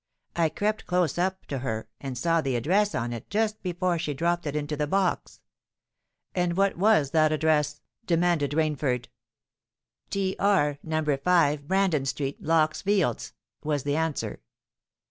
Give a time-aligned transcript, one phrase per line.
[0.35, 4.15] I crept close up to her and saw the address on it just before she
[4.15, 5.41] dropped it into the box."
[6.33, 9.09] "And what was that address?" demanded Rainford.
[10.09, 10.35] "T.
[10.39, 11.05] R., No.
[11.15, 13.33] 5, Brandon Street, Lock's Fields,"
[13.63, 14.41] was the answer.